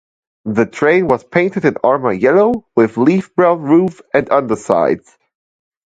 The 0.45 0.65
train 0.65 1.07
was 1.09 1.23
painted 1.23 1.63
in 1.63 1.75
Armour 1.83 2.13
Yellow 2.13 2.65
with 2.75 2.97
Leaf 2.97 3.35
Brown 3.35 3.61
roof 3.61 4.01
and 4.15 4.27
undersides. 4.31 5.15